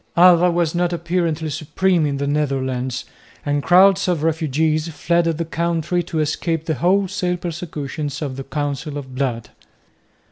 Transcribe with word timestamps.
Alva 0.17 0.49
was 0.49 0.73
now 0.73 0.87
apparently 0.91 1.51
supreme 1.51 2.07
in 2.07 2.17
the 2.17 2.25
Netherlands; 2.25 3.05
and 3.45 3.61
crowds 3.61 4.07
of 4.07 4.23
refugees 4.23 4.87
fled 4.87 5.25
the 5.25 5.45
country 5.45 6.01
to 6.01 6.17
escape 6.19 6.65
the 6.65 6.73
wholesale 6.73 7.37
persecutions 7.37 8.19
of 8.19 8.35
the 8.35 8.43
Council 8.43 8.97
of 8.97 9.13
Blood. 9.13 9.51